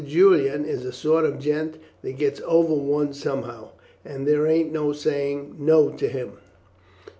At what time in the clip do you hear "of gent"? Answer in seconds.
1.25-1.77